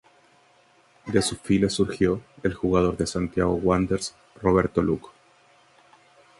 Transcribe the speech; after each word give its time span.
De 1.05 1.21
sus 1.21 1.37
filas 1.39 1.73
surgió 1.73 2.21
el 2.41 2.55
jugador 2.55 2.97
de 2.97 3.05
Santiago 3.05 3.53
Wanderers, 3.53 4.15
Roberto 4.41 4.81
Luco. 4.81 5.13